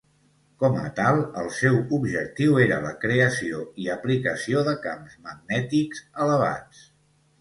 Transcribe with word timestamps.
Com 0.61 0.77
a 0.83 0.87
tal, 0.99 1.19
el 1.41 1.49
seu 1.57 1.75
objectiu 1.97 2.57
era 2.65 2.79
la 2.85 2.93
creació 3.03 3.61
i 3.83 3.87
aplicació 3.99 4.65
de 4.71 4.75
camps 4.87 5.19
magnètics 5.29 6.03
elevats. 6.27 6.83